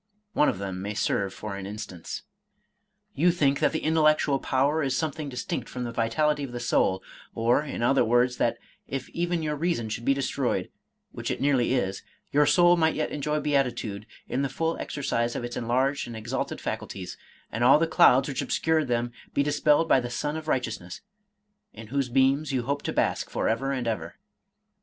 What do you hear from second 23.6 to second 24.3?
and ever.